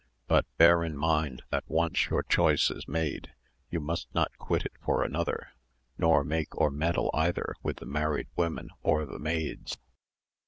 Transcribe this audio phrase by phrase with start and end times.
[0.25, 3.35] But bear in mind that once your choice is made,
[3.69, 5.49] you must not quit it for another,
[5.95, 9.77] nor make or meddle either with the married women or the maids.